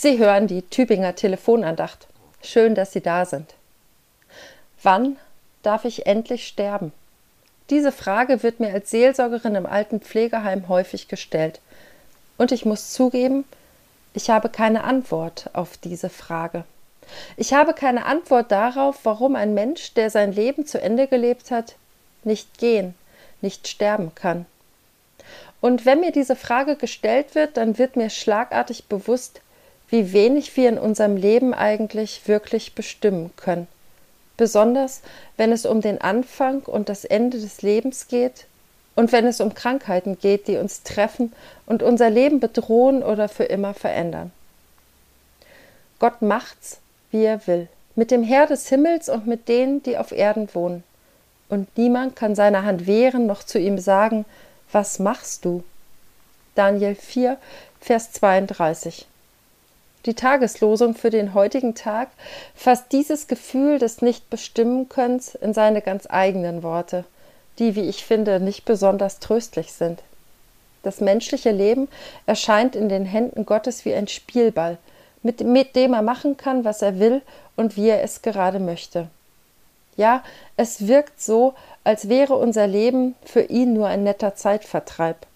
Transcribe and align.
Sie 0.00 0.18
hören 0.18 0.46
die 0.46 0.62
Tübinger 0.62 1.16
Telefonandacht. 1.16 2.06
Schön, 2.40 2.76
dass 2.76 2.92
Sie 2.92 3.00
da 3.00 3.24
sind. 3.24 3.54
Wann 4.80 5.16
darf 5.64 5.84
ich 5.84 6.06
endlich 6.06 6.46
sterben? 6.46 6.92
Diese 7.68 7.90
Frage 7.90 8.44
wird 8.44 8.60
mir 8.60 8.72
als 8.72 8.92
Seelsorgerin 8.92 9.56
im 9.56 9.66
alten 9.66 10.00
Pflegeheim 10.00 10.68
häufig 10.68 11.08
gestellt. 11.08 11.60
Und 12.36 12.52
ich 12.52 12.64
muss 12.64 12.92
zugeben, 12.92 13.44
ich 14.14 14.30
habe 14.30 14.50
keine 14.50 14.84
Antwort 14.84 15.50
auf 15.52 15.76
diese 15.76 16.10
Frage. 16.10 16.62
Ich 17.36 17.52
habe 17.52 17.74
keine 17.74 18.06
Antwort 18.06 18.52
darauf, 18.52 19.00
warum 19.02 19.34
ein 19.34 19.52
Mensch, 19.52 19.94
der 19.94 20.10
sein 20.10 20.30
Leben 20.30 20.64
zu 20.64 20.80
Ende 20.80 21.08
gelebt 21.08 21.50
hat, 21.50 21.74
nicht 22.22 22.58
gehen, 22.58 22.94
nicht 23.40 23.66
sterben 23.66 24.14
kann. 24.14 24.46
Und 25.60 25.86
wenn 25.86 25.98
mir 25.98 26.12
diese 26.12 26.36
Frage 26.36 26.76
gestellt 26.76 27.34
wird, 27.34 27.56
dann 27.56 27.78
wird 27.78 27.96
mir 27.96 28.10
schlagartig 28.10 28.84
bewusst, 28.84 29.40
wie 29.88 30.12
wenig 30.12 30.56
wir 30.56 30.68
in 30.68 30.78
unserem 30.78 31.16
Leben 31.16 31.54
eigentlich 31.54 32.26
wirklich 32.26 32.74
bestimmen 32.74 33.30
können. 33.36 33.66
Besonders 34.36 35.02
wenn 35.36 35.52
es 35.52 35.66
um 35.66 35.80
den 35.80 36.00
Anfang 36.00 36.60
und 36.60 36.88
das 36.88 37.04
Ende 37.04 37.38
des 37.38 37.62
Lebens 37.62 38.08
geht 38.08 38.46
und 38.94 39.12
wenn 39.12 39.26
es 39.26 39.40
um 39.40 39.54
Krankheiten 39.54 40.18
geht, 40.18 40.48
die 40.48 40.56
uns 40.56 40.82
treffen 40.82 41.32
und 41.66 41.82
unser 41.82 42.10
Leben 42.10 42.40
bedrohen 42.40 43.02
oder 43.02 43.28
für 43.28 43.44
immer 43.44 43.74
verändern. 43.74 44.32
Gott 45.98 46.22
macht's, 46.22 46.78
wie 47.10 47.24
er 47.24 47.46
will, 47.46 47.68
mit 47.96 48.10
dem 48.10 48.22
Herr 48.22 48.46
des 48.46 48.68
Himmels 48.68 49.08
und 49.08 49.26
mit 49.26 49.48
denen, 49.48 49.82
die 49.82 49.98
auf 49.98 50.12
Erden 50.12 50.48
wohnen. 50.54 50.84
Und 51.48 51.76
niemand 51.76 52.14
kann 52.14 52.34
seine 52.34 52.64
Hand 52.64 52.86
wehren 52.86 53.26
noch 53.26 53.42
zu 53.42 53.58
ihm 53.58 53.78
sagen, 53.78 54.24
was 54.70 54.98
machst 54.98 55.44
du? 55.44 55.64
Daniel 56.54 56.94
4, 56.94 57.38
Vers 57.80 58.12
32. 58.12 59.06
Die 60.06 60.14
Tageslosung 60.14 60.94
für 60.94 61.10
den 61.10 61.34
heutigen 61.34 61.74
Tag 61.74 62.08
fasst 62.54 62.92
dieses 62.92 63.26
Gefühl 63.26 63.78
des 63.78 64.00
Nicht-Bestimmen-Könnens 64.00 65.34
in 65.34 65.52
seine 65.52 65.82
ganz 65.82 66.06
eigenen 66.08 66.62
Worte, 66.62 67.04
die, 67.58 67.74
wie 67.74 67.88
ich 67.88 68.04
finde, 68.04 68.40
nicht 68.40 68.64
besonders 68.64 69.18
tröstlich 69.18 69.72
sind. 69.72 70.02
Das 70.82 71.00
menschliche 71.00 71.50
Leben 71.50 71.88
erscheint 72.26 72.76
in 72.76 72.88
den 72.88 73.04
Händen 73.04 73.44
Gottes 73.44 73.84
wie 73.84 73.94
ein 73.94 74.08
Spielball, 74.08 74.78
mit, 75.22 75.40
mit 75.40 75.74
dem 75.74 75.92
er 75.92 76.02
machen 76.02 76.36
kann, 76.36 76.64
was 76.64 76.80
er 76.82 77.00
will 77.00 77.20
und 77.56 77.76
wie 77.76 77.88
er 77.88 78.02
es 78.02 78.22
gerade 78.22 78.60
möchte. 78.60 79.08
Ja, 79.96 80.22
es 80.56 80.86
wirkt 80.86 81.20
so, 81.20 81.54
als 81.82 82.08
wäre 82.08 82.36
unser 82.36 82.68
Leben 82.68 83.16
für 83.24 83.42
ihn 83.42 83.72
nur 83.72 83.88
ein 83.88 84.04
netter 84.04 84.36
Zeitvertreib. 84.36 85.26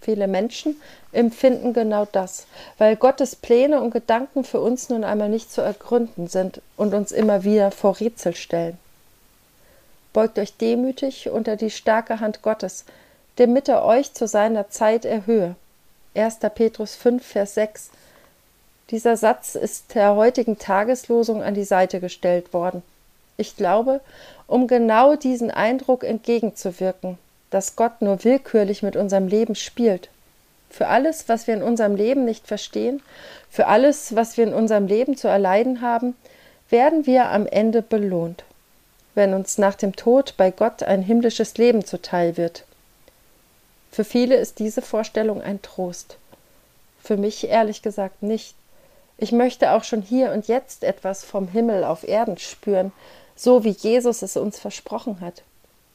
Viele 0.00 0.28
Menschen 0.28 0.80
empfinden 1.12 1.74
genau 1.74 2.06
das, 2.10 2.46
weil 2.78 2.96
Gottes 2.96 3.36
Pläne 3.36 3.80
und 3.82 3.90
Gedanken 3.90 4.44
für 4.44 4.60
uns 4.60 4.88
nun 4.88 5.04
einmal 5.04 5.28
nicht 5.28 5.52
zu 5.52 5.60
ergründen 5.60 6.26
sind 6.26 6.62
und 6.76 6.94
uns 6.94 7.12
immer 7.12 7.44
wieder 7.44 7.70
vor 7.70 8.00
Rätsel 8.00 8.34
stellen. 8.34 8.78
Beugt 10.12 10.38
euch 10.38 10.56
demütig 10.56 11.28
unter 11.28 11.56
die 11.56 11.70
starke 11.70 12.20
Hand 12.20 12.42
Gottes, 12.42 12.84
damit 13.36 13.68
er 13.68 13.84
euch 13.84 14.14
zu 14.14 14.26
seiner 14.26 14.70
Zeit 14.70 15.04
erhöhe. 15.04 15.54
1. 16.14 16.38
Petrus 16.54 16.94
5, 16.96 17.24
Vers 17.24 17.54
6. 17.54 17.90
Dieser 18.90 19.16
Satz 19.16 19.54
ist 19.54 19.94
der 19.94 20.16
heutigen 20.16 20.58
Tageslosung 20.58 21.42
an 21.42 21.54
die 21.54 21.64
Seite 21.64 22.00
gestellt 22.00 22.52
worden. 22.52 22.82
Ich 23.36 23.56
glaube, 23.56 24.00
um 24.48 24.66
genau 24.66 25.14
diesen 25.14 25.50
Eindruck 25.50 26.02
entgegenzuwirken, 26.02 27.16
dass 27.50 27.76
Gott 27.76 28.00
nur 28.00 28.24
willkürlich 28.24 28.82
mit 28.82 28.96
unserem 28.96 29.28
Leben 29.28 29.54
spielt. 29.54 30.08
Für 30.70 30.86
alles, 30.86 31.28
was 31.28 31.46
wir 31.46 31.54
in 31.54 31.62
unserem 31.62 31.96
Leben 31.96 32.24
nicht 32.24 32.46
verstehen, 32.46 33.02
für 33.50 33.66
alles, 33.66 34.14
was 34.14 34.36
wir 34.36 34.44
in 34.44 34.54
unserem 34.54 34.86
Leben 34.86 35.16
zu 35.16 35.26
erleiden 35.26 35.80
haben, 35.80 36.14
werden 36.68 37.06
wir 37.06 37.30
am 37.30 37.46
Ende 37.46 37.82
belohnt, 37.82 38.44
wenn 39.16 39.34
uns 39.34 39.58
nach 39.58 39.74
dem 39.74 39.96
Tod 39.96 40.34
bei 40.36 40.52
Gott 40.52 40.84
ein 40.84 41.02
himmlisches 41.02 41.58
Leben 41.58 41.84
zuteil 41.84 42.36
wird. 42.36 42.64
Für 43.90 44.04
viele 44.04 44.36
ist 44.36 44.60
diese 44.60 44.82
Vorstellung 44.82 45.42
ein 45.42 45.60
Trost. 45.62 46.16
Für 47.02 47.16
mich 47.16 47.48
ehrlich 47.48 47.82
gesagt 47.82 48.22
nicht. 48.22 48.54
Ich 49.18 49.32
möchte 49.32 49.72
auch 49.72 49.84
schon 49.84 50.02
hier 50.02 50.32
und 50.32 50.46
jetzt 50.46 50.84
etwas 50.84 51.24
vom 51.24 51.48
Himmel 51.48 51.82
auf 51.82 52.06
Erden 52.06 52.38
spüren, 52.38 52.92
so 53.34 53.64
wie 53.64 53.70
Jesus 53.70 54.22
es 54.22 54.36
uns 54.36 54.58
versprochen 54.58 55.20
hat. 55.20 55.42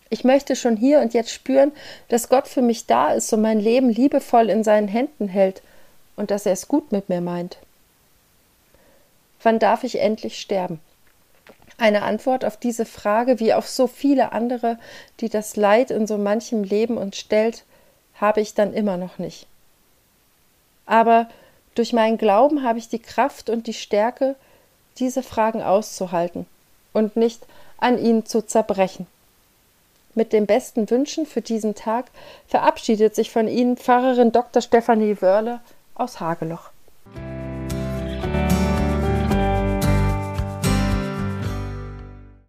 Ich 0.09 0.23
möchte 0.23 0.55
schon 0.55 0.77
hier 0.77 0.99
und 0.99 1.13
jetzt 1.13 1.31
spüren, 1.31 1.71
dass 2.09 2.29
Gott 2.29 2.47
für 2.47 2.61
mich 2.61 2.85
da 2.85 3.11
ist 3.13 3.33
und 3.33 3.41
mein 3.41 3.59
Leben 3.59 3.89
liebevoll 3.89 4.49
in 4.49 4.63
seinen 4.63 4.87
Händen 4.87 5.27
hält 5.27 5.61
und 6.15 6.31
dass 6.31 6.45
er 6.45 6.53
es 6.53 6.67
gut 6.67 6.91
mit 6.91 7.09
mir 7.09 7.21
meint. 7.21 7.57
Wann 9.41 9.59
darf 9.59 9.83
ich 9.83 9.99
endlich 9.99 10.39
sterben? 10.39 10.79
Eine 11.77 12.03
Antwort 12.03 12.45
auf 12.45 12.57
diese 12.57 12.85
Frage, 12.85 13.39
wie 13.39 13.53
auf 13.53 13.67
so 13.67 13.87
viele 13.87 14.31
andere, 14.31 14.77
die 15.19 15.29
das 15.29 15.55
Leid 15.55 15.91
in 15.91 16.07
so 16.07 16.17
manchem 16.17 16.63
Leben 16.63 16.97
uns 16.97 17.17
stellt, 17.17 17.63
habe 18.15 18.41
ich 18.41 18.53
dann 18.53 18.73
immer 18.73 18.97
noch 18.97 19.17
nicht. 19.17 19.47
Aber 20.85 21.27
durch 21.73 21.91
meinen 21.91 22.17
Glauben 22.17 22.63
habe 22.63 22.79
ich 22.79 22.87
die 22.87 22.99
Kraft 22.99 23.49
und 23.49 23.67
die 23.67 23.73
Stärke, 23.73 24.35
diese 24.97 25.23
Fragen 25.23 25.61
auszuhalten 25.61 26.45
und 26.93 27.17
nicht 27.17 27.45
an 27.77 27.97
ihnen 27.97 28.25
zu 28.25 28.41
zerbrechen. 28.41 29.07
Mit 30.15 30.31
den 30.31 30.45
besten 30.45 30.89
Wünschen 30.89 31.25
für 31.25 31.41
diesen 31.41 31.75
Tag 31.75 32.05
verabschiedet 32.47 33.15
sich 33.15 33.31
von 33.31 33.49
Ihnen 33.49 33.75
Pfarrerin 33.75 34.31
Dr. 34.31 34.61
Stefanie 34.61 35.21
Wörle 35.21 35.59
aus 35.93 36.21
Hageloch. 36.21 36.71